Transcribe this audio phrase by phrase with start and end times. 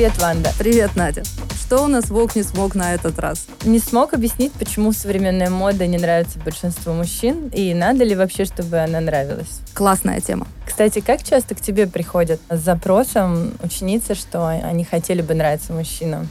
[0.00, 0.50] Привет, Ванда.
[0.58, 1.24] Привет, Надя.
[1.60, 3.46] Что у нас Вок не смог на этот раз?
[3.64, 8.78] Не смог объяснить, почему современная мода не нравится большинству мужчин, и надо ли вообще, чтобы
[8.78, 9.60] она нравилась.
[9.74, 10.46] Классная тема.
[10.66, 16.30] Кстати, как часто к тебе приходят с запросом ученицы, что они хотели бы нравиться мужчинам?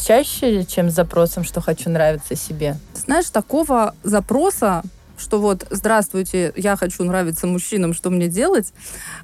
[0.00, 2.78] Чаще, чем с запросом, что хочу нравиться себе?
[2.94, 4.82] Знаешь, такого запроса
[5.18, 8.72] что вот «Здравствуйте, я хочу нравиться мужчинам, что мне делать?»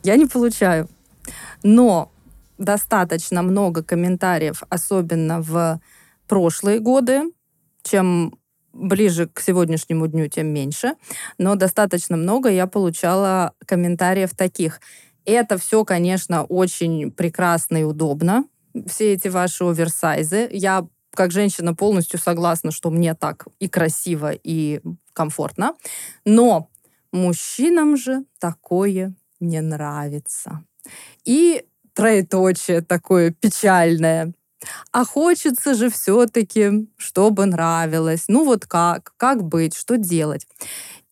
[0.03, 0.87] я не получаю.
[1.63, 2.11] Но
[2.61, 5.81] достаточно много комментариев, особенно в
[6.29, 7.23] прошлые годы,
[7.83, 8.35] чем
[8.73, 10.95] ближе к сегодняшнему дню, тем меньше.
[11.39, 14.81] Но достаточно много я получала комментариев таких.
[15.25, 18.45] Это все, конечно, очень прекрасно и удобно.
[18.87, 20.49] Все эти ваши оверсайзы.
[20.53, 24.81] Я как женщина полностью согласна, что мне так и красиво, и
[25.13, 25.75] комфортно.
[26.25, 26.69] Но
[27.11, 30.63] мужчинам же такое не нравится.
[31.25, 34.33] И троеточие такое печальное.
[34.93, 38.25] А хочется же все-таки, чтобы нравилось.
[38.29, 39.15] Ну вот как?
[39.17, 39.75] Как быть?
[39.75, 40.47] Что делать?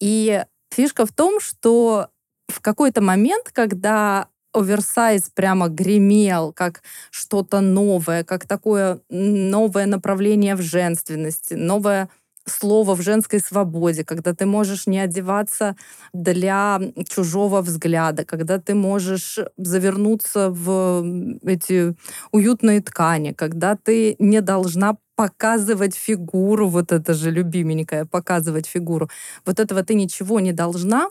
[0.01, 2.09] И фишка в том, что
[2.49, 10.62] в какой-то момент, когда оверсайз прямо гремел, как что-то новое, как такое новое направление в
[10.62, 12.09] женственности, новое
[12.48, 15.77] слово в женской свободе, когда ты можешь не одеваться
[16.12, 21.04] для чужого взгляда, когда ты можешь завернуться в
[21.42, 21.94] эти
[22.32, 29.10] уютные ткани, когда ты не должна показывать фигуру, вот это же любименькая, показывать фигуру.
[29.44, 31.10] Вот этого ты ничего не должна.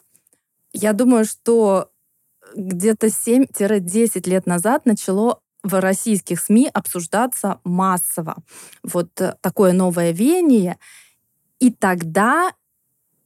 [0.73, 1.89] Я думаю, что
[2.55, 8.37] где-то 7-10 лет назад начало в российских СМИ обсуждаться массово.
[8.83, 10.77] Вот э, такое новое веяние.
[11.59, 12.51] И тогда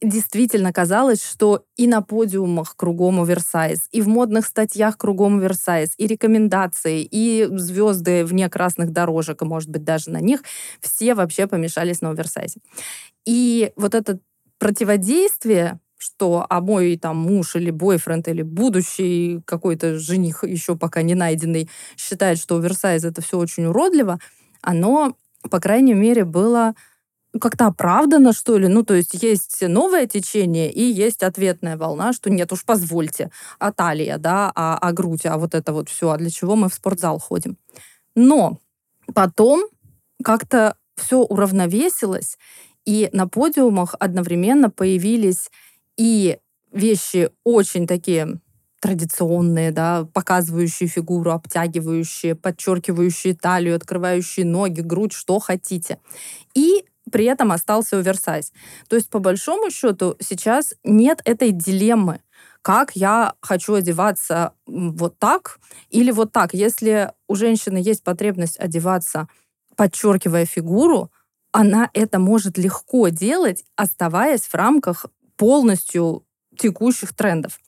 [0.02, 6.06] действительно казалось, что и на подиумах кругом оверсайз, и в модных статьях кругом оверсайз, и
[6.06, 10.42] рекомендации, и звезды вне красных дорожек, и, может быть, даже на них,
[10.80, 12.60] все вообще помешались на оверсайзе.
[13.26, 14.18] И вот это
[14.58, 21.14] противодействие что а мой там муж или бойфренд или будущий какой-то жених еще пока не
[21.14, 24.18] найденный считает, что оверсайз это все очень уродливо,
[24.62, 25.16] оно,
[25.48, 26.74] по крайней мере, было
[27.40, 28.68] как-то оправдано, что ли.
[28.68, 33.72] Ну, то есть есть новое течение и есть ответная волна, что нет уж, позвольте, а
[33.72, 36.74] талия, да, а, а грудь, а вот это вот все, а для чего мы в
[36.74, 37.56] спортзал ходим.
[38.14, 38.58] Но
[39.14, 39.64] потом
[40.22, 42.38] как-то все уравновесилось,
[42.84, 45.50] и на подиумах одновременно появились
[45.96, 46.38] и
[46.72, 48.40] вещи очень такие
[48.80, 55.98] традиционные, да, показывающие фигуру, обтягивающие, подчеркивающие талию, открывающие ноги, грудь, что хотите.
[56.54, 58.52] И при этом остался оверсайз.
[58.88, 62.20] То есть, по большому счету, сейчас нет этой дилеммы,
[62.62, 65.58] как я хочу одеваться вот так
[65.90, 66.54] или вот так.
[66.54, 69.28] Если у женщины есть потребность одеваться,
[69.76, 71.10] подчеркивая фигуру,
[71.50, 76.24] она это может легко делать, оставаясь в рамках полностью
[76.56, 77.58] текущих трендов.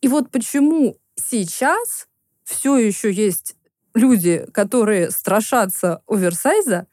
[0.00, 2.06] И вот почему сейчас
[2.44, 3.56] все еще есть
[3.94, 6.86] люди, которые страшатся оверсайза,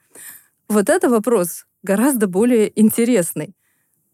[0.68, 3.56] вот это вопрос гораздо более интересный.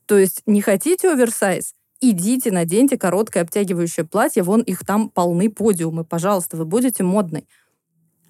[0.05, 1.73] То есть не хотите оверсайз?
[2.01, 7.47] Идите, наденьте короткое обтягивающее платье, вон их там полны подиумы, пожалуйста, вы будете модной.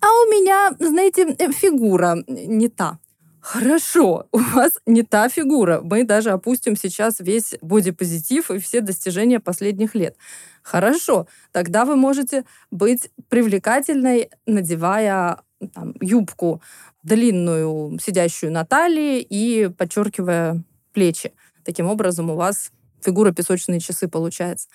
[0.02, 3.00] А у меня, знаете, фигура не та.
[3.40, 5.81] Хорошо, у вас не та фигура.
[5.84, 10.16] Мы даже опустим сейчас весь бодипозитив и все достижения последних лет.
[10.62, 16.62] Хорошо, тогда вы можете быть привлекательной, надевая там, юбку
[17.04, 20.64] длинную, сидящую на талии и подчеркивая
[20.94, 21.34] плечи.
[21.64, 24.68] Таким образом у вас фигура песочные часы получается.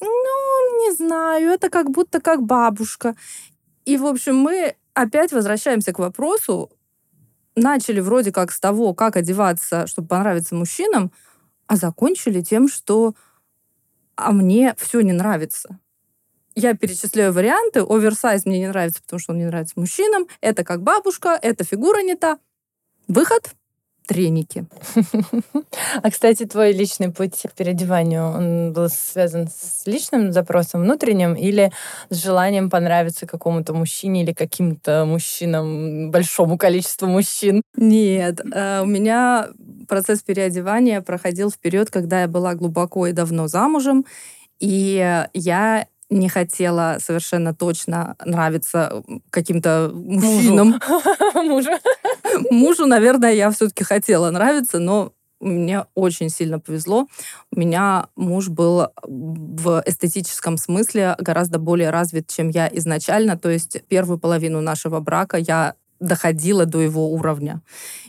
[0.00, 3.16] Ну, не знаю, это как будто как бабушка.
[3.84, 6.70] И, в общем, мы опять возвращаемся к вопросу,
[7.54, 11.12] начали вроде как с того, как одеваться, чтобы понравиться мужчинам,
[11.66, 13.14] а закончили тем, что
[14.16, 15.78] а мне все не нравится.
[16.56, 17.80] Я перечисляю варианты.
[17.80, 20.26] Оверсайз мне не нравится, потому что он не нравится мужчинам.
[20.40, 22.38] Это как бабушка, эта фигура не та.
[23.06, 23.50] Выход
[24.06, 24.64] треники.
[26.02, 31.72] А, кстати, твой личный путь к переодеванию, он был связан с личным запросом внутренним или
[32.10, 37.62] с желанием понравиться какому-то мужчине или каким-то мужчинам, большому количеству мужчин?
[37.76, 39.48] Нет, э, у меня
[39.88, 44.04] процесс переодевания проходил вперед, когда я была глубоко и давно замужем,
[44.60, 50.80] и я не хотела совершенно точно нравиться каким-то мужчинам.
[51.34, 51.70] Мужу.
[52.50, 57.08] Мужу, наверное, я все-таки хотела нравиться, но мне очень сильно повезло.
[57.52, 63.36] У меня муж был в эстетическом смысле гораздо более развит, чем я изначально.
[63.36, 67.62] То есть первую половину нашего брака я доходила до его уровня.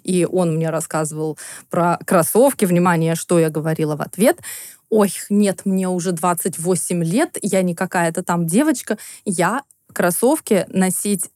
[0.03, 1.37] И он мне рассказывал
[1.69, 2.65] про кроссовки.
[2.65, 4.39] Внимание, что я говорила в ответ.
[4.89, 8.97] Ой, нет, мне уже 28 лет, я не какая-то там девочка.
[9.25, 9.63] Я
[9.93, 11.29] кроссовки носить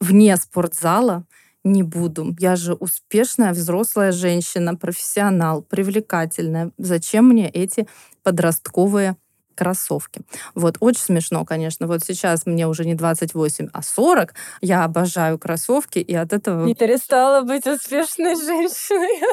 [0.00, 1.24] вне спортзала
[1.64, 2.34] не буду.
[2.38, 6.72] Я же успешная взрослая женщина, профессионал, привлекательная.
[6.78, 7.86] Зачем мне эти
[8.22, 9.16] подростковые
[9.60, 10.22] кроссовки.
[10.54, 11.86] Вот, очень смешно, конечно.
[11.86, 14.32] Вот сейчас мне уже не 28, а 40.
[14.62, 16.64] Я обожаю кроссовки, и от этого...
[16.64, 19.20] Не перестала быть успешной женщиной.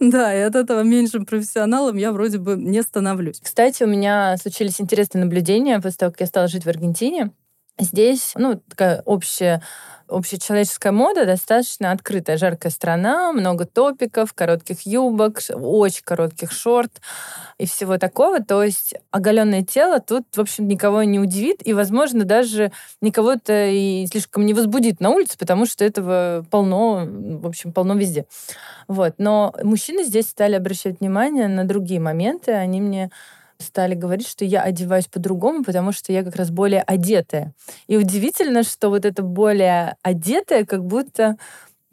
[0.00, 3.40] Да, и от этого меньшим профессионалом я вроде бы не становлюсь.
[3.40, 7.30] Кстати, у меня случились интересные наблюдения после того, как я стала жить в Аргентине.
[7.82, 9.62] Здесь, ну, такая общая
[10.08, 17.00] общечеловеческая мода достаточно открытая, жаркая страна, много топиков, коротких юбок, очень коротких шорт
[17.58, 18.40] и всего такого.
[18.40, 23.68] То есть оголенное тело тут, в общем, никого не удивит, и, возможно, даже никого это
[23.68, 28.26] и слишком не возбудит на улице, потому что этого полно, в общем, полно везде.
[28.88, 29.14] Вот.
[29.18, 32.52] Но мужчины здесь стали обращать внимание на другие моменты.
[32.52, 33.10] Они мне
[33.62, 37.54] стали говорить, что я одеваюсь по-другому, потому что я как раз более одетая.
[37.86, 41.36] И удивительно, что вот это более одетая как будто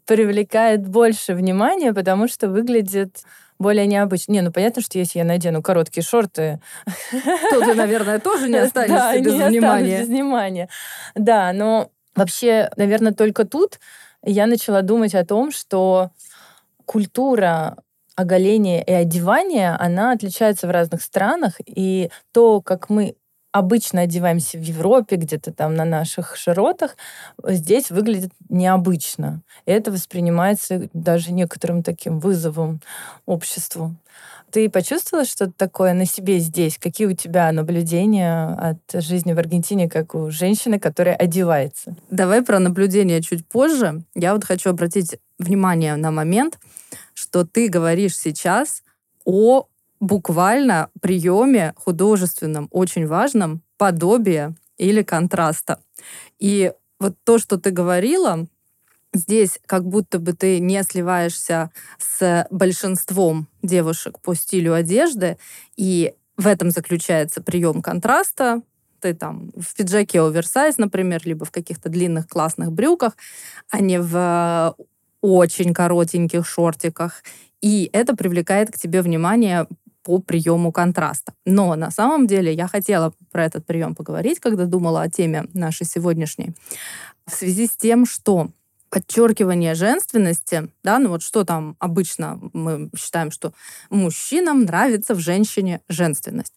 [0.05, 3.23] привлекает больше внимания, потому что выглядит
[3.59, 4.31] более необычно.
[4.31, 6.59] Не, ну понятно, что если я надену короткие шорты...
[7.11, 9.99] То ты, наверное, тоже не останешься без внимания.
[9.99, 10.69] без внимания.
[11.15, 13.79] Да, но вообще, наверное, только тут
[14.23, 16.11] я начала думать о том, что
[16.85, 17.77] культура
[18.19, 23.15] оголение и одевание, она отличается в разных странах, и то, как мы
[23.51, 26.97] обычно одеваемся в Европе, где-то там на наших широтах,
[27.41, 29.41] здесь выглядит необычно.
[29.65, 32.81] И это воспринимается даже некоторым таким вызовом
[33.25, 33.95] обществу.
[34.51, 36.77] Ты почувствовала что-то такое на себе здесь?
[36.77, 41.95] Какие у тебя наблюдения от жизни в Аргентине, как у женщины, которая одевается?
[42.09, 44.03] Давай про наблюдения чуть позже.
[44.13, 46.59] Я вот хочу обратить внимание на момент,
[47.19, 48.83] что ты говоришь сейчас
[49.25, 49.67] о
[49.99, 55.81] буквально приеме художественном, очень важном, подобия или контраста.
[56.39, 58.47] И вот то, что ты говорила,
[59.13, 65.37] здесь как будто бы ты не сливаешься с большинством девушек по стилю одежды,
[65.75, 68.61] и в этом заключается прием контраста.
[69.01, 73.17] Ты там в пиджаке оверсайз, например, либо в каких-то длинных классных брюках,
[73.69, 74.75] а не в
[75.21, 77.23] очень коротеньких шортиках.
[77.61, 79.67] И это привлекает к тебе внимание
[80.03, 81.33] по приему контраста.
[81.45, 85.85] Но на самом деле я хотела про этот прием поговорить, когда думала о теме нашей
[85.85, 86.53] сегодняшней,
[87.27, 88.49] в связи с тем, что
[88.89, 93.53] подчеркивание женственности, да, ну вот что там обычно мы считаем, что
[93.89, 96.53] мужчинам нравится в женщине женственность.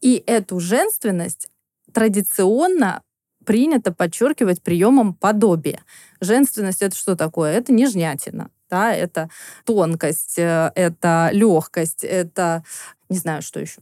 [0.00, 1.48] И эту женственность
[1.92, 3.02] традиционно
[3.44, 5.80] принято подчеркивать приемом подобия.
[6.20, 7.52] Женственность это что такое?
[7.52, 9.28] Это нежнятина, да, это
[9.64, 12.64] тонкость, э, это легкость, это
[13.08, 13.80] не знаю, что еще.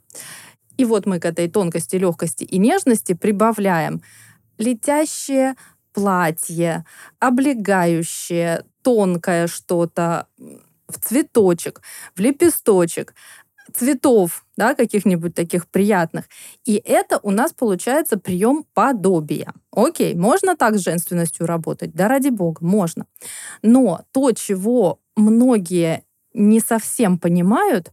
[0.76, 4.02] И вот мы к этой тонкости, легкости и нежности прибавляем
[4.58, 5.56] летящее
[5.92, 6.84] платье,
[7.18, 10.26] облегающее, тонкое что-то,
[10.90, 11.82] в цветочек,
[12.14, 13.14] в лепесточек,
[13.70, 16.26] цветов, да, каких-нибудь таких приятных.
[16.64, 19.52] И это у нас получается прием подобия.
[19.72, 21.92] Окей, можно так с женственностью работать?
[21.92, 23.06] Да ради бога, можно.
[23.62, 26.04] Но то, чего многие
[26.34, 27.92] не совсем понимают,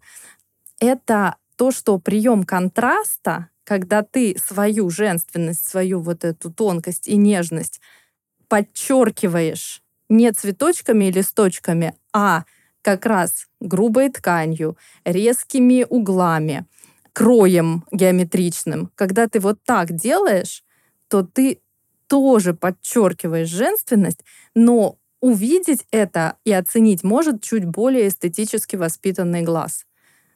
[0.80, 7.82] это то, что прием контраста, когда ты свою женственность, свою вот эту тонкость и нежность
[8.48, 12.46] подчеркиваешь не цветочками и листочками, а
[12.88, 16.66] как раз грубой тканью, резкими углами,
[17.12, 18.94] кроем геометричным.
[18.96, 20.64] Когда ты вот так делаешь,
[21.10, 21.60] то ты
[22.08, 24.24] тоже подчеркиваешь женственность,
[24.56, 29.86] но увидеть это и оценить может чуть более эстетически воспитанный глаз.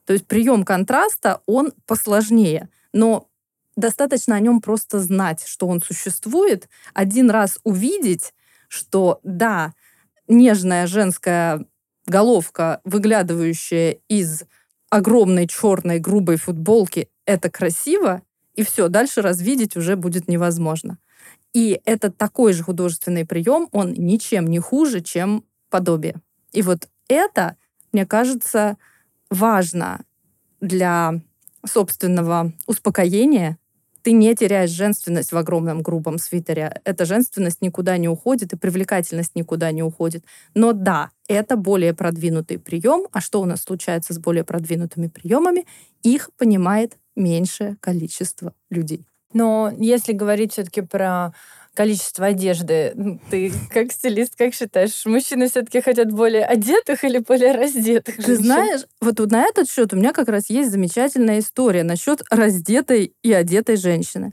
[0.06, 3.30] То есть прием контраста, он посложнее, но
[3.78, 8.34] достаточно о нем просто знать, что он существует, один раз увидеть,
[8.68, 9.74] что да,
[10.28, 11.66] нежная женская
[12.06, 14.44] головка, выглядывающая из
[14.90, 18.22] огромной черной грубой футболки, это красиво,
[18.56, 20.98] и все, дальше развидеть уже будет невозможно.
[21.54, 26.22] И это такой же художественный прием, он ничем не хуже, чем подобие.
[26.54, 27.56] И вот это,
[27.92, 28.78] мне кажется,
[29.30, 30.02] важно
[30.60, 31.22] для
[31.66, 33.58] собственного успокоения
[34.04, 36.82] ты не теряешь женственность в огромном грубом свитере.
[36.84, 40.26] Эта женственность никуда не уходит, и привлекательность никуда не уходит.
[40.54, 43.08] Но да, это более продвинутый прием.
[43.12, 45.66] А что у нас случается с более продвинутыми приемами?
[46.04, 49.06] Их понимает меньшее количество людей.
[49.34, 51.34] Но если говорить все-таки про
[51.76, 53.20] количество одежды.
[53.30, 58.18] Ты как стилист, как считаешь, мужчины все-таки хотят более одетых или более раздетых?
[58.18, 63.14] Ты знаешь, вот на этот счет у меня как раз есть замечательная история насчет раздетой
[63.24, 64.32] и одетой женщины.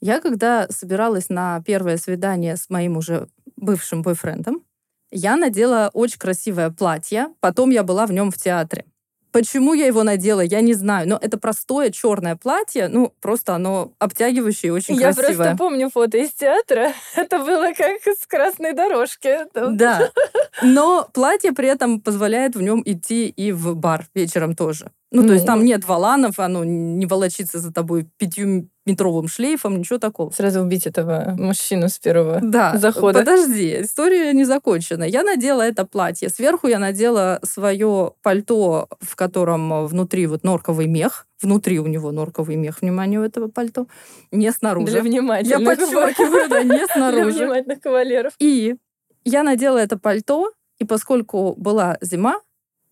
[0.00, 4.64] Я когда собиралась на первое свидание с моим уже бывшим бойфрендом,
[5.12, 8.84] я надела очень красивое платье, потом я была в нем в театре.
[9.32, 11.08] Почему я его надела, я не знаю.
[11.08, 15.30] Но это простое черное платье, ну, просто оно обтягивающее и очень я красивое.
[15.30, 16.92] Я просто помню фото из театра.
[17.16, 19.38] Это было как с красной дорожки.
[19.54, 20.10] Да.
[20.62, 24.90] Но платье при этом позволяет в нем идти и в бар вечером тоже.
[25.12, 29.98] Ну, то есть там нет валанов, оно не волочится за тобой пятью метровым шлейфом, ничего
[29.98, 30.30] такого.
[30.30, 33.18] Сразу убить этого мужчину с первого да, захода.
[33.18, 35.04] Подожди, история не закончена.
[35.04, 36.28] Я надела это платье.
[36.28, 41.26] Сверху я надела свое пальто, в котором внутри вот норковый мех.
[41.42, 43.86] Внутри у него норковый мех, внимание, у этого пальто.
[44.30, 44.92] Не снаружи.
[44.92, 45.58] Для внимательных.
[45.58, 47.32] Я подчеркиваю, да, не снаружи.
[47.32, 48.34] Для внимательных кавалеров.
[48.38, 48.76] И
[49.24, 52.40] я надела это пальто, и поскольку была зима,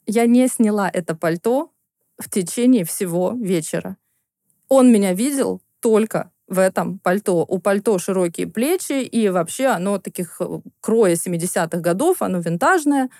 [0.06, 1.70] я не сняла это пальто
[2.18, 3.96] в течение всего вечера.
[4.68, 7.44] Он меня видел только в этом пальто.
[7.46, 13.10] У пальто широкие плечи, и вообще оно таких э, кроя 70-х годов, оно винтажное.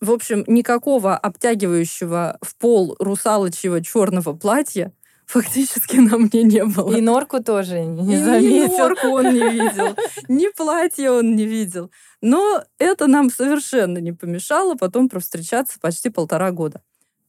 [0.00, 4.92] В общем, никакого обтягивающего в пол русалочьего черного платья
[5.26, 6.96] фактически на мне не было.
[6.96, 8.74] И норку тоже не заметил.
[8.74, 9.96] И норку он не видел,
[10.28, 11.90] ни платье он не видел.
[12.20, 16.82] Но это нам совершенно не помешало потом провстречаться почти полтора года.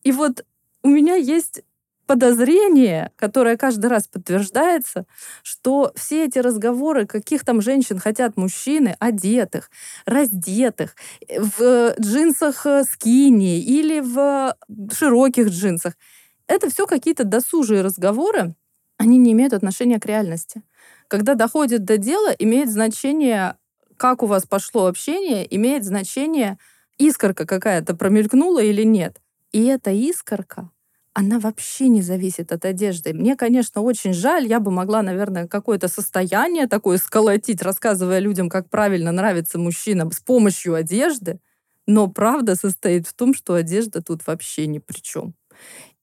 [0.03, 0.45] И вот
[0.83, 1.61] у меня есть
[2.07, 5.05] подозрение, которое каждый раз подтверждается,
[5.43, 9.69] что все эти разговоры, каких там женщин хотят мужчины, одетых,
[10.05, 10.95] раздетых,
[11.29, 14.57] в джинсах э, скини или в
[14.91, 15.93] широких джинсах,
[16.47, 18.55] это все какие-то досужие разговоры,
[18.97, 20.63] они не имеют отношения к реальности.
[21.07, 23.55] Когда доходит до дела, имеет значение,
[23.95, 26.57] как у вас пошло общение, имеет значение,
[26.97, 29.21] искорка какая-то промелькнула или нет.
[29.51, 30.69] И эта искорка,
[31.13, 33.13] она вообще не зависит от одежды.
[33.13, 38.69] Мне, конечно, очень жаль, я бы могла, наверное, какое-то состояние такое сколотить, рассказывая людям, как
[38.69, 41.39] правильно нравится мужчинам с помощью одежды,
[41.85, 45.33] но правда состоит в том, что одежда тут вообще ни при чем.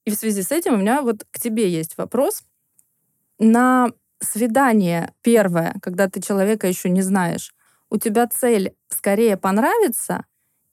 [0.06, 2.42] И в связи с этим у меня вот к тебе есть вопрос.
[3.38, 3.88] На
[4.20, 7.54] свидание первое, когда ты человека еще не знаешь,
[7.90, 10.24] у тебя цель скорее понравиться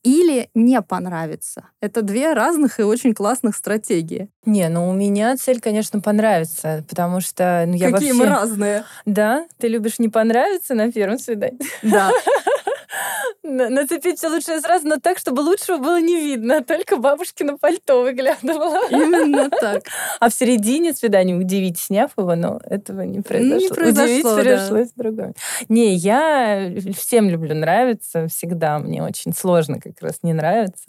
[0.05, 1.69] или не понравится.
[1.81, 4.29] Это две разных и очень классных стратегии.
[4.45, 8.23] Не, ну у меня цель, конечно, понравится, потому что ну, я Какие вообще...
[8.23, 8.83] мы разные.
[9.05, 9.47] Да?
[9.57, 11.59] Ты любишь не понравиться на первом свидании?
[11.81, 12.11] Да.
[13.45, 18.79] Нацепить все лучше сразу, но так, чтобы лучшего было не видно, только бабушкино пальто выглядывало.
[18.89, 19.83] Именно так.
[20.19, 23.57] А в середине свидания удивить, сняв его, но этого не произошло.
[23.59, 24.41] Не произошло, Удивить да.
[24.41, 25.33] пришлось другое.
[25.69, 28.79] Не, я всем люблю нравиться, всегда.
[28.79, 30.85] Мне очень сложно как раз не нравится.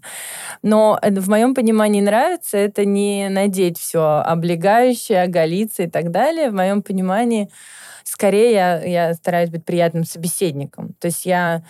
[0.63, 6.51] Но в моем понимании нравится это не надеть все облегающее, оголиться и так далее.
[6.51, 7.51] В моем понимании
[8.05, 10.95] скорее я, я стараюсь быть приятным собеседником.
[10.99, 11.63] То есть я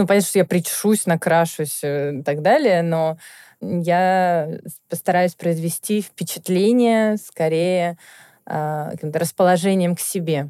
[0.00, 3.18] ну, понятно, что я причешусь, накрашусь э, и так далее, но
[3.60, 4.48] я
[4.88, 7.98] постараюсь произвести впечатление скорее
[8.46, 10.48] э, каким-то расположением к себе.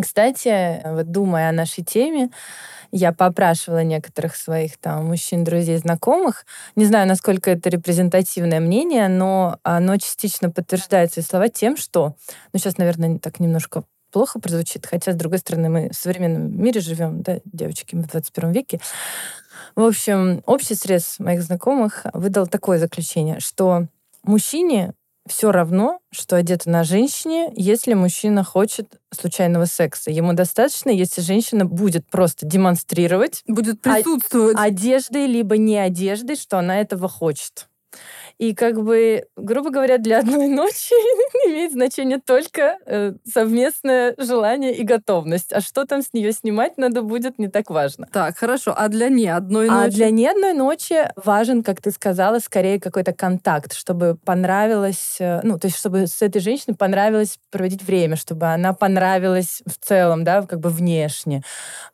[0.00, 2.30] Кстати, вот думая о нашей теме,
[2.90, 6.44] я попрашивала некоторых своих там мужчин, друзей, знакомых.
[6.74, 12.16] Не знаю, насколько это репрезентативное мнение, но оно частично подтверждает свои слова тем, что,
[12.52, 16.80] ну сейчас, наверное, так немножко плохо прозвучит, хотя, с другой стороны, мы в современном мире
[16.80, 18.78] живем, да, девочки, мы в 21 веке.
[19.74, 23.88] В общем, общий срез моих знакомых выдал такое заключение, что
[24.22, 24.94] мужчине
[25.26, 30.12] все равно, что одето на женщине, если мужчина хочет случайного секса.
[30.12, 33.42] Ему достаточно, если женщина будет просто демонстрировать...
[33.48, 34.56] Будет присутствовать.
[34.56, 37.66] Одеждой, либо не одеждой, что она этого хочет.
[38.38, 40.92] И как бы, грубо говоря, для одной ночи
[41.46, 45.52] имеет значение только э, совместное желание и готовность.
[45.52, 48.08] А что там с нее снимать надо будет, не так важно.
[48.12, 48.74] Так, хорошо.
[48.76, 49.86] А для не одной ночи?
[49.86, 55.40] А для не одной ночи важен, как ты сказала, скорее какой-то контакт, чтобы понравилось, э,
[55.42, 60.24] ну, то есть чтобы с этой женщиной понравилось проводить время, чтобы она понравилась в целом,
[60.24, 61.42] да, как бы внешне.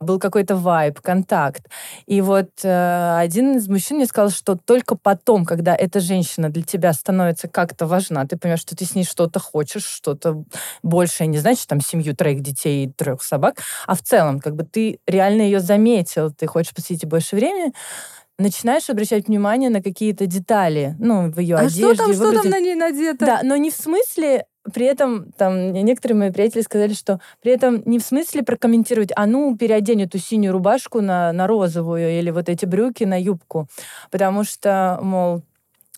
[0.00, 1.66] Был какой-то вайб, контакт.
[2.06, 6.50] И вот э, один из мужчин мне сказал, что только потом, когда эта женщина женщина
[6.50, 10.44] для тебя становится как-то важна, ты понимаешь, что ты с ней что-то хочешь, что-то
[10.82, 13.56] большее, не значит, там, семью, троих детей и трех собак,
[13.86, 17.72] а в целом, как бы ты реально ее заметил, ты хочешь посвятить больше времени,
[18.38, 21.94] начинаешь обращать внимание на какие-то детали, ну, в ее а одежде.
[21.94, 23.26] что там, что там на ней надето?
[23.26, 27.82] Да, но не в смысле при этом там некоторые мои приятели сказали, что при этом
[27.86, 32.48] не в смысле прокомментировать, а ну переодень эту синюю рубашку на, на розовую или вот
[32.48, 33.68] эти брюки на юбку.
[34.10, 35.42] Потому что, мол,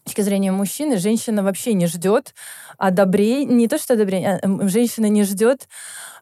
[0.04, 2.34] точки зрения мужчины, женщина вообще не ждет
[2.78, 5.68] одобрения, не то что одобрения, а женщина не ждет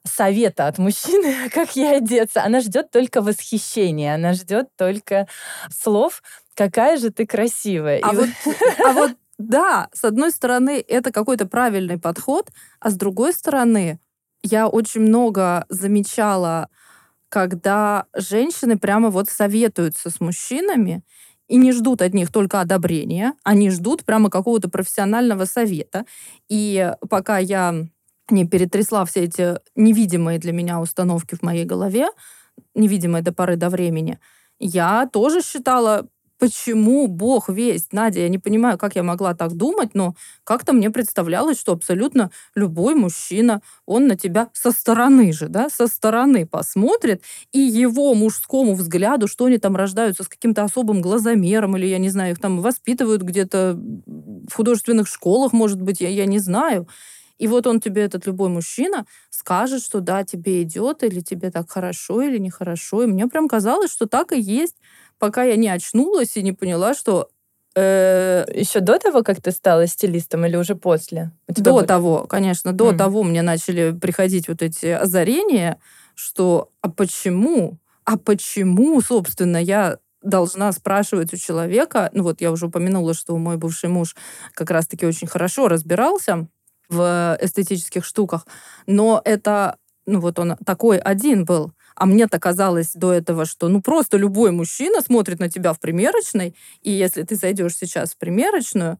[0.05, 2.43] совета от мужчины, как ей одеться.
[2.43, 5.29] Она ждет только восхищения, она ждет только
[5.75, 6.23] слов,
[6.55, 8.01] какая же ты красивая.
[8.03, 8.29] А, И вот,
[8.85, 13.99] а вот да, с одной стороны, это какой-то правильный подход, а с другой стороны,
[14.43, 16.69] я очень много замечала,
[17.31, 21.03] когда женщины прямо вот советуются с мужчинами,
[21.51, 26.07] и не ждут от них только одобрения, они ждут прямо какого-то профессионального совета.
[26.49, 27.89] И пока я
[28.31, 32.07] не перетрясла все эти невидимые для меня установки в моей голове,
[32.77, 34.21] невидимые до поры до времени,
[34.61, 36.07] я тоже считала
[36.41, 37.89] почему Бог весь?
[37.93, 42.31] Надя, я не понимаю, как я могла так думать, но как-то мне представлялось, что абсолютно
[42.57, 48.75] любой мужчина, он на тебя со стороны же, да, со стороны посмотрит, и его мужскому
[48.75, 52.61] взгляду, что они там рождаются с каким-то особым глазомером, или, я не знаю, их там
[52.63, 56.89] воспитывают где-то в художественных школах, может быть, я, я не знаю.
[57.41, 61.71] И вот он тебе, этот любой мужчина, скажет, что да, тебе идет, или тебе так
[61.71, 63.03] хорошо, или нехорошо.
[63.03, 64.77] И мне прям казалось, что так и есть
[65.21, 67.29] пока я не очнулась и не поняла, что
[67.77, 71.31] э, еще до того, как ты стала стилистом или уже после?
[71.47, 71.87] До были...
[71.87, 72.97] того, конечно, до mm.
[72.97, 75.79] того мне начали приходить вот эти озарения,
[76.15, 82.67] что а почему, а почему, собственно, я должна спрашивать у человека, ну вот я уже
[82.67, 84.17] упомянула, что мой бывший муж
[84.55, 86.49] как раз-таки очень хорошо разбирался
[86.91, 88.47] в эстетических штуках,
[88.87, 93.83] но это, ну вот он такой один был, а мне-то казалось до этого, что ну
[93.83, 98.99] просто любой мужчина смотрит на тебя в примерочной, и если ты зайдешь сейчас в примерочную,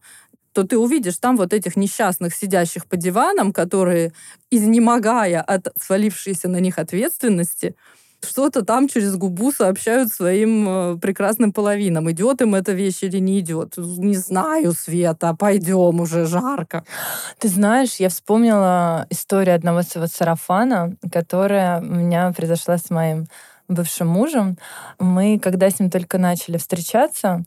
[0.53, 4.13] то ты увидишь там вот этих несчастных, сидящих по диванам, которые,
[4.49, 7.75] изнемогая от свалившейся на них ответственности,
[8.23, 12.09] что-то там через губу сообщают своим э, прекрасным половинам.
[12.11, 13.73] Идет им эта вещь или не идет.
[13.77, 16.83] Не знаю, Света, пойдем уже, жарко.
[17.39, 23.25] Ты знаешь, я вспомнила историю одного своего сарафана, которая у меня произошла с моим
[23.67, 24.57] бывшим мужем.
[24.99, 27.43] Мы, когда с ним только начали встречаться,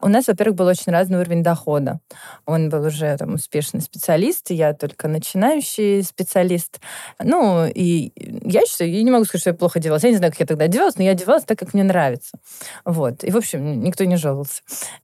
[0.00, 2.00] у нас, во-первых, был очень разный уровень дохода.
[2.46, 6.80] Он был уже там, успешный специалист, я только начинающий специалист.
[7.22, 8.12] Ну, и
[8.44, 10.04] я считаю, я не могу сказать, что я плохо одевалась.
[10.04, 12.38] Я не знаю, как я тогда одевалась, но я одевалась так, как мне нравится.
[12.84, 13.24] Вот.
[13.24, 14.62] И, в общем, никто не жаловался.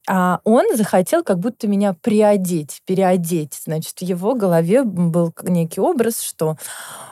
[0.09, 3.61] А он захотел как будто меня приодеть, переодеть.
[3.65, 6.57] Значит, в его голове был некий образ, что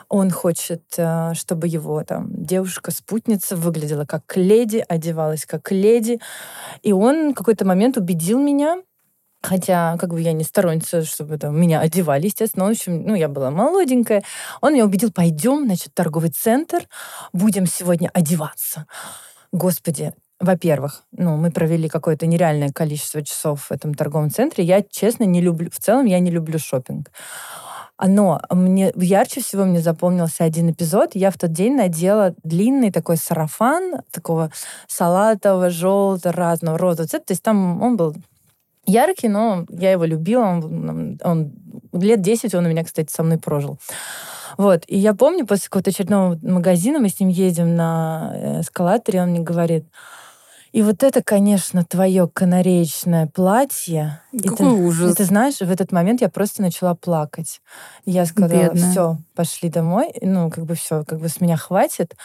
[0.09, 6.19] он хочет, э, чтобы его там девушка-спутница выглядела как леди, одевалась как леди.
[6.83, 8.81] И он какой-то момент убедил меня,
[9.45, 12.65] Хотя, как бы я не сторонница, чтобы там меня одевали, естественно.
[12.65, 14.23] В общем, ну, я была молоденькая.
[14.61, 16.87] Он меня убедил, пойдем, значит, торговый центр,
[17.33, 18.87] будем сегодня одеваться.
[19.51, 24.63] Господи, во-первых, ну, мы провели какое-то нереальное количество часов в этом торговом центре.
[24.63, 27.11] Я, честно, не люблю, в целом, я не люблю шопинг.
[28.05, 31.11] Но мне ярче всего мне запомнился один эпизод.
[31.13, 34.51] Я в тот день надела длинный такой сарафан, такого
[34.87, 37.25] салатового, желтого, разного розового цвета.
[37.27, 38.15] То есть там он был
[38.85, 40.43] яркий, но я его любила.
[40.43, 41.53] Он, он
[41.93, 43.79] лет 10 он у меня, кстати, со мной прожил.
[44.57, 44.83] Вот.
[44.87, 49.29] И я помню, после какого-то очередного магазина мы с ним едем на э, эскалаторе, он
[49.29, 49.85] мне говорит,
[50.71, 54.22] и вот это, конечно, твое канареечное платье.
[54.41, 55.15] Какой это, ужас.
[55.15, 57.61] Ты знаешь, в этот момент я просто начала плакать.
[58.05, 60.11] Я сказала, все, пошли домой.
[60.21, 62.15] Ну, как бы все, как бы с меня хватит.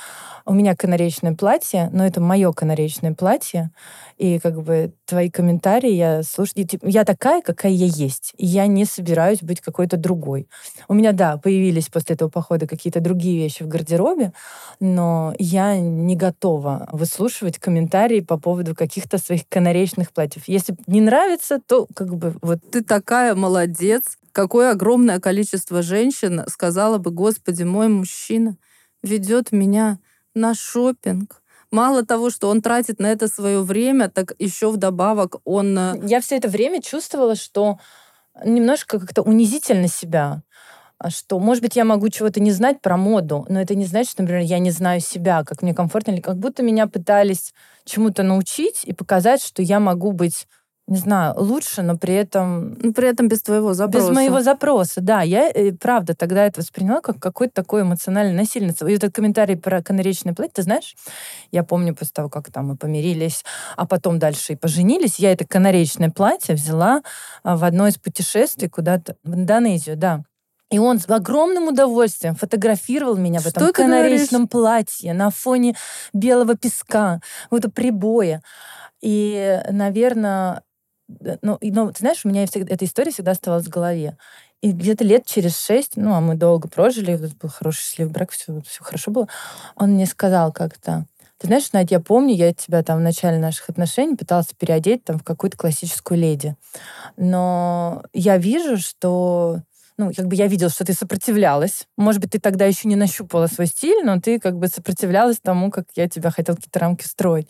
[0.47, 3.71] У меня канареечное платье, но это мое канареечное платье.
[4.17, 6.67] И как бы твои комментарии я слушаю.
[6.83, 8.33] Я такая, какая я есть.
[8.39, 10.49] И я не собираюсь быть какой-то другой.
[10.89, 14.33] У меня, да, появились после этого похода какие-то другие вещи в гардеробе,
[14.81, 20.45] но я не готова выслушивать комментарии по поводу каких-то своих канареечных платьев.
[20.47, 22.61] Если не нравится, то как бы вот...
[22.71, 24.19] Ты такая молодец.
[24.31, 28.57] Какое огромное количество женщин сказала бы, господи, мой мужчина
[29.03, 29.99] ведет меня
[30.33, 31.43] на шопинг.
[31.73, 35.77] Мало того, что он тратит на это свое время, так еще вдобавок он...
[35.77, 37.81] Э, Я все это время чувствовала, что
[38.45, 40.43] немножко как-то унизительно себя
[41.01, 44.11] а что, может быть, я могу чего-то не знать про моду, но это не значит,
[44.11, 48.25] что, например, я не знаю себя, как мне комфортно, или как будто меня пытались чему-то
[48.25, 50.49] научить и показать, что я могу быть
[50.89, 52.75] не знаю, лучше, но при этом...
[52.83, 54.09] Ну, при этом без твоего запроса.
[54.09, 55.21] Без моего запроса, да.
[55.21, 58.87] Я, э, правда, тогда это восприняла как какой-то такой эмоциональный насильница.
[58.87, 60.97] И этот комментарий про канаречный платье, ты знаешь,
[61.53, 63.45] я помню после того, как там мы помирились,
[63.77, 67.03] а потом дальше и поженились, я это канаречное платье взяла
[67.43, 70.23] а, в одно из путешествий куда-то в Индонезию, да.
[70.71, 75.75] И он с огромным удовольствием фотографировал меня Что в этом канаречном платье на фоне
[76.15, 77.21] белого песка,
[77.51, 78.43] вот прибоя.
[79.01, 80.63] И, наверное,
[81.43, 84.17] ну, и, ну, ты знаешь, у меня всегда, эта история всегда оставалась в голове.
[84.61, 88.61] И где-то лет через шесть, ну, а мы долго прожили, был хороший счастливый брак, все,
[88.67, 89.29] все хорошо было,
[89.77, 91.07] он мне сказал как-то,
[91.39, 95.21] ты знаешь, Надя, я помню, я тебя там в начале наших отношений пытался переодеть там
[95.21, 96.57] в какую-то классическую леди.
[97.17, 99.63] Но я вижу, что
[99.97, 101.87] ну, как бы я видел, что ты сопротивлялась.
[101.97, 105.71] Может быть, ты тогда еще не нащупала свой стиль, но ты как бы сопротивлялась тому,
[105.71, 107.49] как я тебя хотел какие-то рамки строить.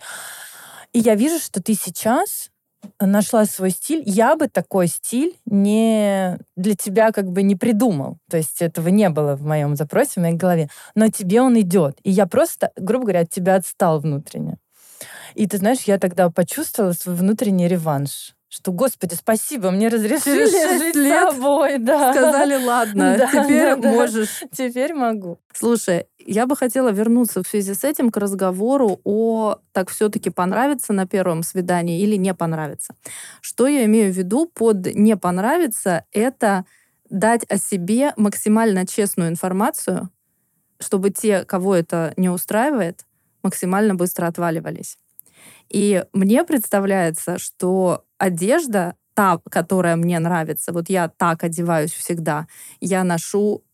[0.92, 2.50] И я вижу, что ты сейчас
[3.00, 4.02] нашла свой стиль.
[4.06, 8.18] Я бы такой стиль не для тебя как бы не придумал.
[8.30, 10.68] То есть этого не было в моем запросе, в моей голове.
[10.94, 11.98] Но тебе он идет.
[12.02, 14.58] И я просто, грубо говоря, от тебя отстал внутренне.
[15.34, 20.46] И ты знаешь, я тогда почувствовала свой внутренний реванш что, господи, спасибо, мне разрешили
[20.78, 22.14] жить лет с тобой, да.
[22.14, 24.42] Сказали, ладно, да, теперь да, можешь.
[24.52, 25.38] Теперь могу.
[25.52, 30.94] Слушай, я бы хотела вернуться в связи с этим к разговору о так все-таки понравится
[30.94, 32.94] на первом свидании или не понравится.
[33.42, 36.64] Что я имею в виду под не понравится, это
[37.10, 40.08] дать о себе максимально честную информацию,
[40.80, 43.04] чтобы те, кого это не устраивает,
[43.42, 44.96] максимально быстро отваливались.
[45.68, 52.46] И мне представляется, что одежда, та, которая мне нравится, вот я так одеваюсь всегда,
[52.80, 53.64] я ношу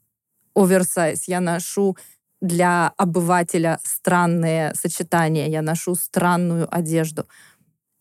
[0.54, 1.96] оверсайз, я ношу
[2.40, 7.26] для обывателя странные сочетания, я ношу странную одежду.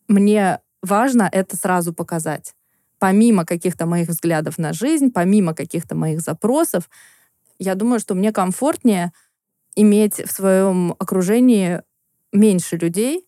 [0.08, 2.54] Мне важно это сразу показать.
[2.98, 6.88] Помимо каких-то моих взглядов на жизнь, помимо каких-то моих запросов,
[7.58, 9.12] я думаю, что мне комфортнее
[9.76, 11.82] иметь в своем окружении
[12.32, 13.26] меньше людей,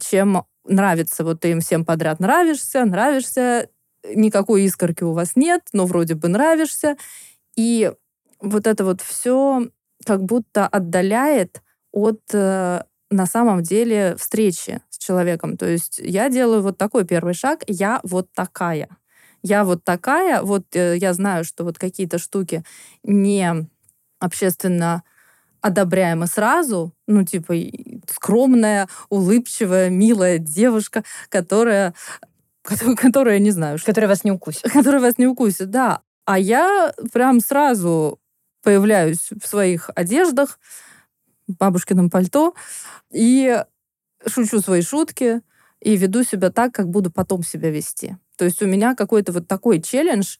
[0.00, 3.68] чем нравится, вот ты им всем подряд нравишься, нравишься,
[4.14, 6.96] никакой искорки у вас нет, но вроде бы нравишься.
[7.56, 7.92] И
[8.40, 9.68] вот это вот все
[10.04, 15.56] как будто отдаляет от э, на самом деле встречи с человеком.
[15.56, 18.88] То есть я делаю вот такой первый шаг, я вот такая.
[19.42, 22.64] Я вот такая, вот э, я знаю, что вот какие-то штуки
[23.02, 23.68] не
[24.18, 25.02] общественно
[25.60, 27.54] одобряемы сразу, ну, типа,
[28.10, 31.94] скромная, улыбчивая, милая девушка, которая,
[32.62, 33.78] которая, не знаю...
[33.84, 34.62] Которая вас не укусит.
[34.72, 36.00] Которая вас не укусит, да.
[36.24, 38.20] А я прям сразу
[38.62, 40.58] появляюсь в своих одеждах,
[41.46, 42.54] бабушкином пальто,
[43.12, 43.62] и
[44.26, 45.42] шучу свои шутки,
[45.80, 48.16] и веду себя так, как буду потом себя вести.
[48.36, 50.38] То есть у меня какой-то вот такой челлендж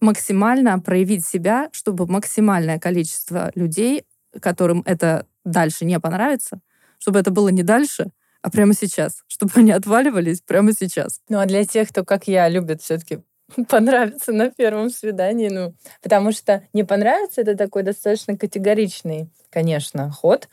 [0.00, 4.04] максимально проявить себя, чтобы максимальное количество людей
[4.40, 6.60] которым это дальше не понравится,
[7.06, 8.08] чтобы это было не дальше,
[8.42, 11.20] а прямо сейчас, чтобы они отваливались прямо сейчас.
[11.28, 13.20] Ну а для тех, кто, как я, любит все-таки
[13.68, 20.48] понравиться на первом свидании, ну, потому что не понравится это такой достаточно категоричный, конечно, ход.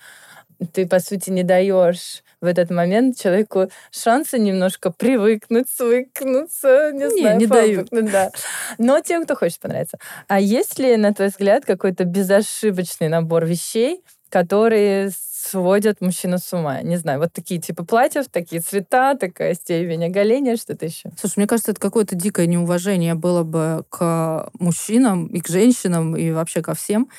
[0.73, 7.09] Ты, по сути, не даешь в этот момент человеку шанса немножко привыкнуть, свыкнуться, не, не
[7.09, 7.87] знаю, не даю.
[7.89, 8.29] Да.
[8.77, 9.97] Но тем, кто хочет понравиться.
[10.27, 16.81] А есть ли, на твой взгляд, какой-то безошибочный набор вещей, которые сводят мужчину с ума.
[16.81, 21.11] Не знаю, вот такие типа платьев, такие цвета, такая степень оголения, что-то еще.
[21.19, 26.31] Слушай, мне кажется, это какое-то дикое неуважение было бы к мужчинам и к женщинам и
[26.31, 27.09] вообще ко всем,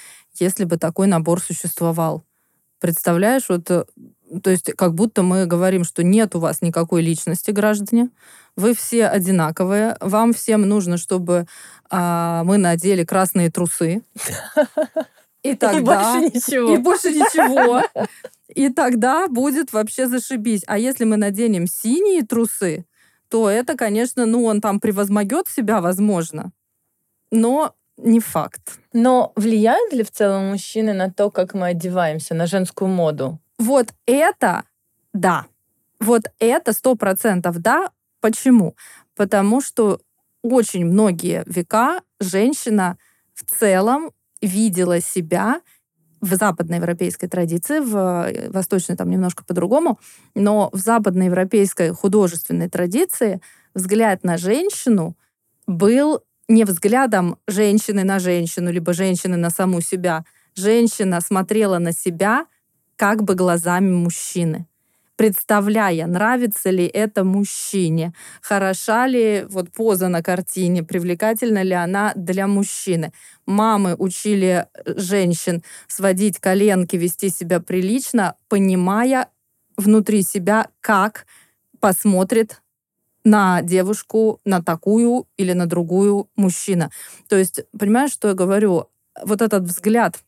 [0.41, 2.25] если бы такой набор существовал.
[2.81, 8.11] Представляешь, вот то есть как будто мы говорим, что нет у вас никакой личности, граждане,
[8.57, 11.47] вы все одинаковые, вам всем нужно, чтобы
[11.91, 14.03] а, мы надели красные трусы.
[15.51, 16.19] И тогда...
[16.19, 16.75] И больше ничего.
[16.75, 17.83] И больше ничего.
[18.49, 20.63] И тогда будет вообще зашибись.
[20.67, 22.87] А если мы наденем синие трусы,
[23.29, 26.53] то это, конечно, ну, он там превозмогет себя, возможно.
[27.31, 28.79] Но не факт.
[28.93, 33.39] Но влияют ли в целом мужчины на то, как мы одеваемся, на женскую моду?
[33.59, 34.65] Вот это
[35.13, 35.47] да.
[36.01, 37.91] Вот это сто процентов да.
[38.21, 38.77] Почему?
[39.15, 40.01] Потому что
[40.43, 42.97] очень многие века женщина
[43.35, 44.13] в целом
[44.45, 45.61] видела себя
[46.21, 49.99] в западноевропейской традиции, в э, восточной там немножко по-другому,
[50.35, 53.41] но в западноевропейской художественной традиции
[53.75, 55.17] взгляд на женщину
[55.67, 60.25] был не взглядом женщины на женщину, либо женщины на саму себя.
[60.55, 62.47] Женщина смотрела на себя
[62.97, 64.67] как бы глазами мужчины.
[65.17, 72.47] Представляя, нравится ли это мужчине, хороша ли вот поза на картине, привлекательна ли она для
[72.47, 73.13] мужчины.
[73.47, 79.29] Мамы учили э, женщин сводить коленки, вести себя прилично, понимая
[79.77, 81.27] внутри себя, как
[81.81, 82.63] посмотрит
[83.25, 86.91] на девушку, на такую или на другую мужчина.
[87.29, 88.89] То есть, понимаешь, что я говорю?
[89.23, 90.19] Вот этот взгляд,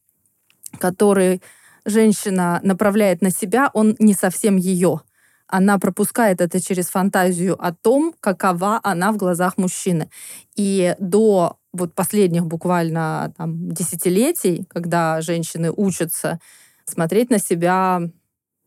[0.79, 1.43] который
[1.87, 5.01] женщина направляет на себя, он не совсем ее.
[5.47, 10.11] Она пропускает это через фантазию о том, какова она в глазах мужчины.
[10.57, 16.41] И до вот последних буквально там, десятилетий, когда женщины учатся
[16.85, 18.03] смотреть на себя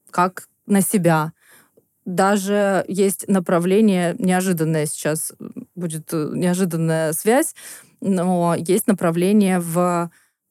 [0.10, 1.34] как на себя,
[2.06, 5.32] даже есть направление, неожиданное сейчас
[5.76, 7.54] будет э, неожиданная связь,
[8.02, 10.10] но есть направление в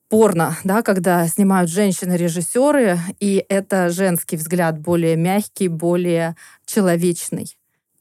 [0.08, 7.56] порно, да, когда снимают женщины-режиссеры, и это женский взгляд более мягкий, более человечный.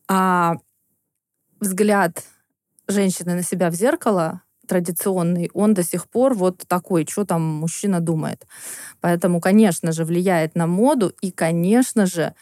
[0.08, 0.56] А
[1.60, 2.24] взгляд
[2.88, 8.00] женщины на себя в зеркало традиционный, он до сих пор вот такой, что там мужчина
[8.02, 8.46] думает.
[9.00, 12.34] Поэтому, конечно же, влияет на моду, и, конечно же,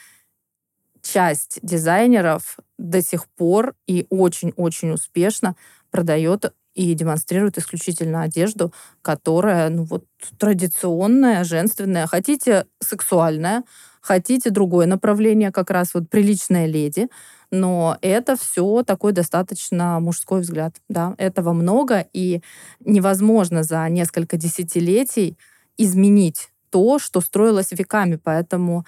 [1.01, 5.56] часть дизайнеров до сих пор и очень-очень успешно
[5.91, 10.05] продает и демонстрирует исключительно одежду, которая, ну вот,
[10.38, 12.05] традиционная, женственная.
[12.05, 13.63] Хотите сексуальная,
[14.01, 17.07] хотите другое направление, как раз вот приличная леди,
[17.49, 20.75] но это все такой достаточно мужской взгляд.
[20.89, 21.15] Да?
[21.17, 22.41] Этого много, и
[22.81, 25.38] невозможно за несколько десятилетий
[25.77, 28.19] изменить то, что строилось веками.
[28.21, 28.85] Поэтому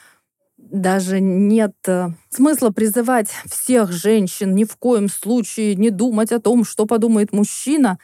[0.71, 6.63] даже нет э, смысла призывать всех женщин ни в коем случае не думать о том,
[6.63, 7.99] что подумает мужчина.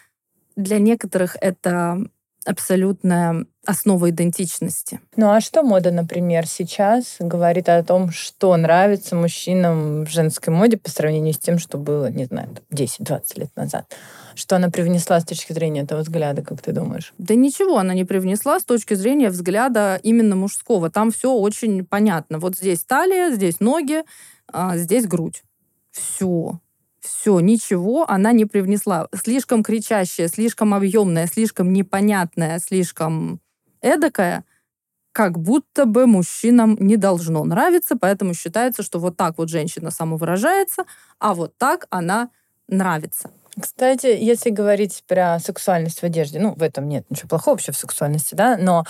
[0.56, 1.98] Для некоторых это
[2.46, 5.00] абсолютная основа идентичности.
[5.16, 10.78] Ну а что мода, например, сейчас говорит о том, что нравится мужчинам в женской моде
[10.78, 13.86] по сравнению с тем, что было, не знаю, 10-20 лет назад?
[14.36, 17.14] Что она привнесла с точки зрения этого взгляда, как ты думаешь?
[17.18, 20.90] Да ничего она не привнесла с точки зрения взгляда именно мужского.
[20.90, 22.40] Там все очень понятно.
[22.40, 24.04] Вот здесь талия, здесь ноги,
[24.52, 25.44] а здесь грудь.
[25.92, 26.60] Все.
[27.00, 29.10] Все, ничего она не привнесла.
[29.14, 33.42] Слишком кричащая, слишком объемная, слишком непонятная, слишком
[33.82, 34.46] эдакая,
[35.12, 40.86] как будто бы мужчинам не должно нравиться, поэтому считается, что вот так вот женщина самовыражается,
[41.20, 42.30] а вот так она
[42.68, 43.30] нравится.
[43.60, 47.78] Кстати, если говорить про сексуальность в одежде, ну, в этом нет ничего плохого вообще в
[47.78, 48.84] сексуальности, да, но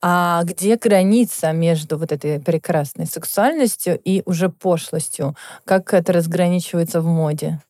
[0.00, 5.36] а где граница между вот этой прекрасной сексуальностью и уже пошлостью?
[5.64, 7.60] Как это разграничивается в моде?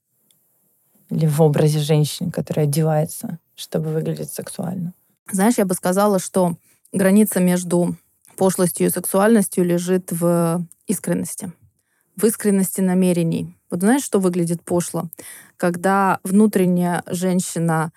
[1.11, 4.93] Или в образе женщины, которая одевается, чтобы выглядеть сексуально?
[5.31, 6.57] Знаешь, я бы сказала, что
[6.93, 7.97] граница между
[8.37, 11.53] пошлостью и сексуальностью лежит в искренности.
[12.17, 13.56] В искренности намерений.
[13.71, 15.09] Вот знаешь, что выглядит пошло?
[15.57, 17.93] Когда внутренняя женщина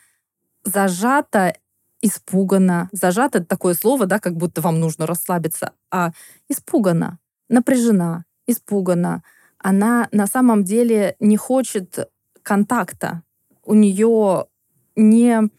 [0.64, 1.56] зажата,
[2.02, 2.90] испугана.
[2.92, 5.74] Зажата— это такое слово, да, как будто вам нужно расслабиться.
[5.92, 6.12] А
[6.48, 9.24] испугана, напряжена, испугана.
[9.58, 12.10] Она на самом деле не хочет
[12.42, 13.24] контакта.
[13.64, 14.46] У нее
[14.96, 15.50] не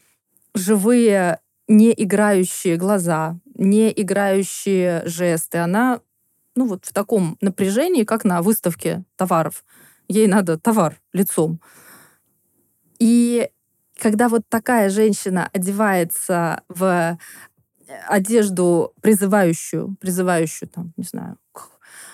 [0.55, 5.59] живые, не играющие глаза, не играющие жесты.
[5.59, 6.01] Она
[6.55, 9.63] ну вот в таком напряжении, как на выставке товаров.
[10.11, 11.61] Ей надо товар лицом.
[12.99, 13.49] И
[13.97, 17.17] когда вот такая женщина одевается в
[18.09, 21.69] одежду призывающую, призывающую там, не знаю, к,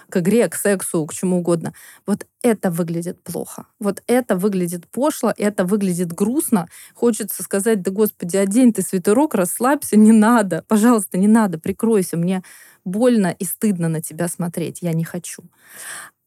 [0.10, 1.74] к игре, к сексу, к чему угодно,
[2.06, 3.66] вот это выглядит плохо.
[3.80, 6.68] Вот это выглядит пошло, это выглядит грустно.
[6.94, 12.44] Хочется сказать, да господи, одень ты свитерок, расслабься, не надо, пожалуйста, не надо, прикройся, мне
[12.86, 15.44] больно и стыдно на тебя смотреть, я не хочу.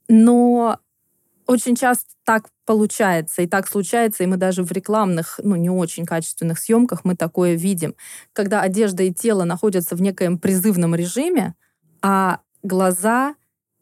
[0.09, 0.80] Но
[1.50, 6.06] очень часто так получается, и так случается, и мы даже в рекламных, ну, не очень
[6.06, 7.96] качественных съемках мы такое видим.
[8.32, 11.54] Когда одежда и тело находятся в некоем призывном режиме,
[12.02, 13.34] а глаза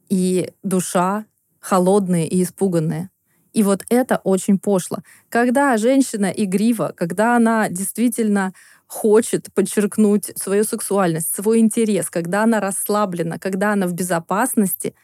[0.08, 1.26] и душа
[1.60, 3.10] холодные и испуганные.
[3.52, 4.98] И вот это очень пошло.
[5.28, 8.54] Когда женщина игрива, когда она действительно
[8.86, 14.94] хочет подчеркнуть свою сексуальность, свой интерес, когда она расслаблена, когда она в безопасности,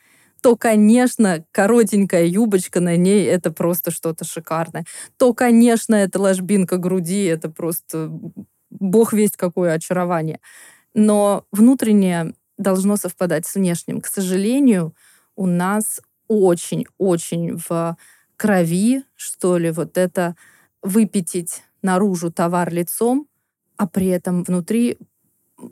[0.44, 4.84] то, конечно, коротенькая юбочка на ней— это просто что-то шикарное.
[5.16, 8.12] То, конечно, это ложбинка груди— это просто
[8.68, 10.40] бог весть какое очарование.
[10.92, 14.02] Но внутреннее должно совпадать с внешним.
[14.02, 14.94] К сожалению,
[15.34, 17.96] у нас очень-очень в
[18.36, 20.36] крови, что ли, вот это
[20.82, 23.28] выпятить наружу товар лицом,
[23.78, 24.98] а при этом внутри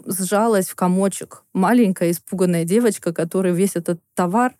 [0.07, 1.45] сжалась в комочек.
[1.53, 4.55] Маленькая испуганная девочка, которой весь этот товар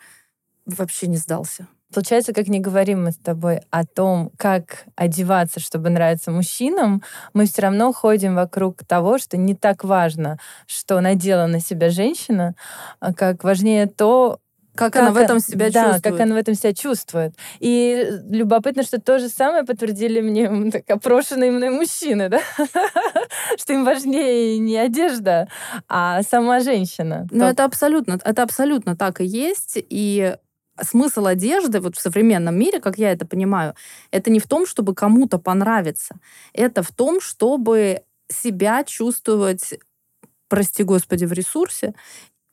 [0.67, 1.69] вообще не сдался.
[1.93, 7.03] Получается, как не говорим мы с тобой о том, как одеваться, чтобы нравиться мужчинам,
[7.35, 12.55] мы все равно ходим вокруг того, что не так важно, что надела на себя женщина,
[12.99, 14.39] а как важнее то,
[14.75, 16.03] как, как она в этом себя да, чувствует.
[16.03, 17.35] как она в этом себя чувствует.
[17.61, 22.41] И любопытно, что то же самое подтвердили мне так, опрошенные мной мужчины, да?
[23.59, 25.49] что им важнее не одежда,
[25.89, 27.27] а сама женщина.
[27.31, 29.77] Ну, это абсолютно, это абсолютно так и есть.
[29.77, 30.37] И
[30.81, 33.75] смысл одежды вот в современном мире, как я это понимаю,
[34.11, 36.17] это не в том, чтобы кому-то понравиться.
[36.55, 39.75] Это в том, чтобы себя чувствовать
[40.53, 41.95] прости господи, в ресурсе,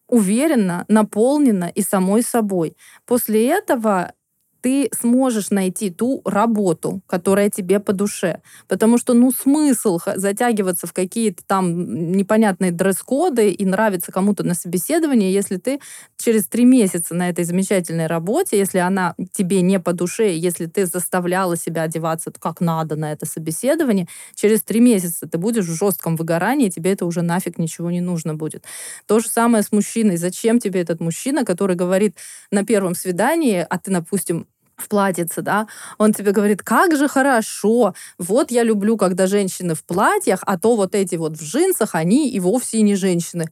[0.09, 2.75] уверенно, наполненно и самой собой.
[3.05, 4.13] После этого
[4.61, 8.41] ты сможешь найти ту работу, которая тебе по душе.
[8.67, 15.31] Потому что, ну, смысл затягиваться в какие-то там непонятные дресс-коды и нравиться кому-то на собеседовании,
[15.31, 15.79] если ты
[16.17, 20.85] через три месяца на этой замечательной работе, если она тебе не по душе, если ты
[20.85, 26.15] заставляла себя одеваться как надо на это собеседование, через три месяца ты будешь в жестком
[26.15, 28.65] выгорании, тебе это уже нафиг ничего не нужно будет.
[29.05, 30.17] То же самое с мужчиной.
[30.17, 32.15] Зачем тебе этот мужчина, который говорит
[32.51, 34.47] на первом свидании, а ты, допустим,
[34.79, 39.83] в платьице, да, он тебе говорит, как же хорошо, вот я люблю, когда женщины в
[39.83, 43.45] платьях, а то вот эти вот в джинсах, они и вовсе не женщины.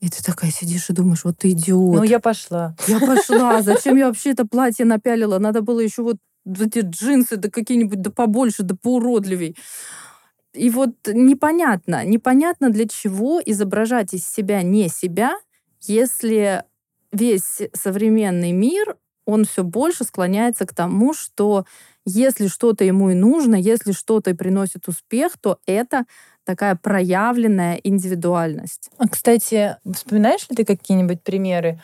[0.00, 1.96] И ты такая сидишь и думаешь, вот ты идиот.
[1.96, 2.74] Ну, я пошла.
[2.88, 3.60] Я пошла.
[3.60, 5.38] Зачем я вообще это платье напялила?
[5.38, 6.16] Надо было еще вот
[6.46, 9.56] эти джинсы, да какие-нибудь, да побольше, да поуродливей.
[10.54, 15.38] И вот непонятно, непонятно для чего изображать из себя не себя,
[15.82, 16.64] если
[17.12, 18.96] весь современный мир
[19.30, 21.64] он все больше склоняется к тому, что
[22.04, 26.04] если что-то ему и нужно, если что-то и приносит успех, то это
[26.44, 28.90] такая проявленная индивидуальность.
[28.98, 31.80] А, кстати, вспоминаешь ли ты какие-нибудь примеры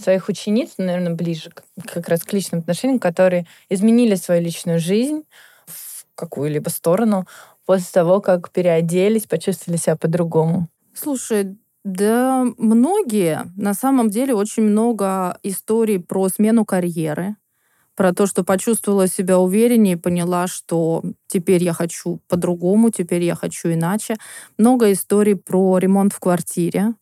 [0.00, 1.50] своих учениц, наверное, ближе
[1.84, 5.22] как раз к личным отношениям, которые изменили свою личную жизнь
[5.66, 7.26] в какую-либо сторону
[7.66, 10.68] после того, как переоделись, почувствовали себя по-другому?
[10.94, 11.56] Слушай,
[11.86, 13.46] да, многие.
[13.56, 17.36] На самом деле очень много историй про смену карьеры,
[17.96, 23.72] про то, что почувствовала себя увереннее, поняла, что теперь я хочу по-другому, теперь я хочу
[23.72, 24.16] иначе.
[24.58, 26.94] Много историй про ремонт в квартире,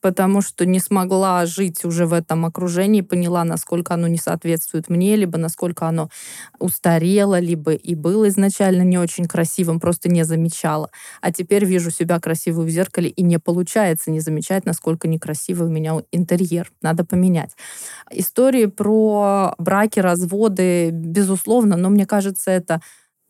[0.00, 5.16] потому что не смогла жить уже в этом окружении, поняла, насколько оно не соответствует мне,
[5.16, 6.10] либо насколько оно
[6.58, 10.90] устарело, либо и было изначально не очень красивым, просто не замечала.
[11.20, 15.70] А теперь вижу себя красивую в зеркале, и не получается не замечать, насколько некрасивый у
[15.70, 16.70] меня интерьер.
[16.82, 17.52] Надо поменять.
[18.10, 22.80] Истории про браки, разводы, безусловно, но мне кажется, это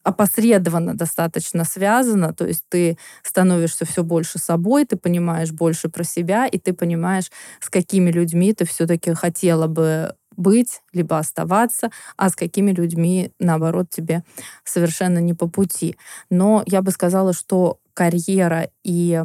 [0.08, 6.46] опосредованно достаточно связано, то есть ты становишься все больше собой, ты понимаешь больше про себя,
[6.46, 12.36] и ты понимаешь, с какими людьми ты все-таки хотела бы быть, либо оставаться, а с
[12.36, 14.22] какими людьми, наоборот, тебе
[14.64, 15.96] совершенно не по пути.
[16.30, 19.22] Но я бы сказала, что карьера и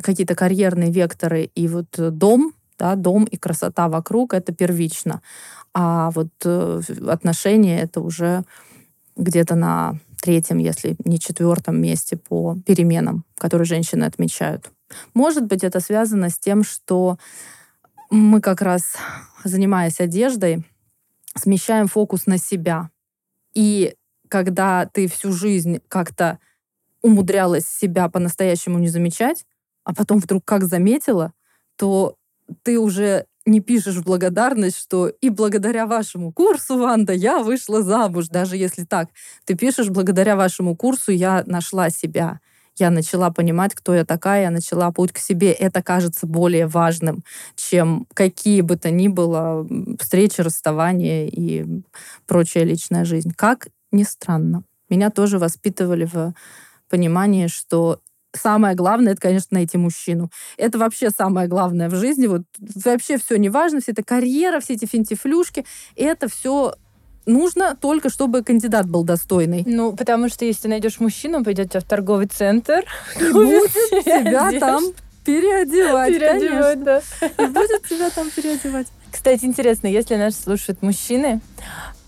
[0.00, 5.22] какие-то карьерные векторы и вот дом, да, дом и красота вокруг— это первично.
[5.74, 8.44] А вот э, отношения— это уже
[9.16, 14.70] где-то на третьем, если не четвертом месте по переменам, которые женщины отмечают.
[15.14, 17.18] Может быть, это связано с тем, что
[18.10, 18.96] мы как раз,
[19.44, 20.64] занимаясь одеждой,
[21.34, 22.90] смещаем фокус на себя.
[23.54, 23.94] И
[24.28, 26.38] когда ты всю жизнь как-то
[27.02, 29.44] умудрялась себя по-настоящему не замечать,
[29.84, 31.32] а потом вдруг как заметила,
[31.76, 32.16] то
[32.62, 38.56] ты уже не пишешь благодарность, что и благодаря вашему курсу, Ванда, я вышла замуж, даже
[38.56, 39.08] если так.
[39.44, 42.40] Ты пишешь, благодаря вашему курсу я нашла себя.
[42.78, 45.52] Я начала понимать, кто я такая, я начала путь к себе.
[45.52, 47.22] Это кажется более важным,
[47.54, 49.66] чем какие бы то ни было
[49.98, 51.64] встречи, расставания и
[52.26, 53.32] прочая личная жизнь.
[53.34, 54.64] Как ни странно.
[54.90, 56.34] Меня тоже воспитывали в
[56.90, 58.00] понимании, что
[58.36, 60.30] самое главное, это, конечно, найти мужчину.
[60.56, 62.26] Это вообще самое главное в жизни.
[62.26, 65.64] Вот вообще все не важно, вся эта карьера, все эти финтифлюшки,
[65.96, 66.74] это все
[67.26, 69.64] нужно только, чтобы кандидат был достойный.
[69.66, 72.84] Ну, потому что если ты найдешь мужчину, пойдете в торговый центр
[73.20, 73.72] и будет
[74.04, 74.84] тебя там
[75.24, 77.02] переодевать, переодевать да.
[77.20, 78.86] И будет тебя там переодевать.
[79.10, 81.40] Кстати, интересно, если нас слушают мужчины,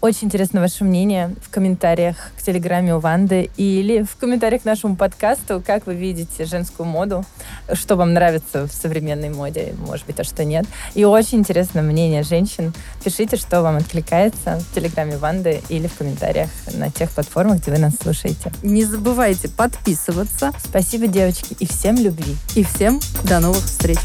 [0.00, 4.94] Очень интересно ваше мнение в комментариях к телеграме у Ванды или в комментариях к нашему
[4.94, 7.24] подкасту, как вы видите женскую моду,
[7.72, 10.66] что вам нравится в современной моде, может быть, а что нет.
[10.94, 12.72] И очень интересно мнение женщин.
[13.02, 17.78] Пишите, что вам откликается в телеграме Ванды или в комментариях на тех платформах, где вы
[17.78, 18.52] нас слушаете.
[18.62, 20.52] Не забывайте подписываться.
[20.64, 22.36] Спасибо, девочки, и всем любви.
[22.54, 23.98] И всем до новых встреч.